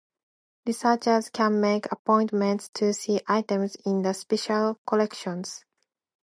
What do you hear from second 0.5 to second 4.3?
Researchers can make appointments to see items in the